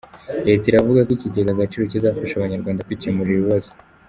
[0.47, 3.71] Leta iravuga ko Ikigega Agaciro kizafasha Abanyarwanda kwikemurira ibibazo